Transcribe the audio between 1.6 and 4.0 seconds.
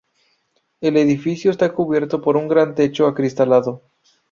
cubierto por un gran techo acristalado.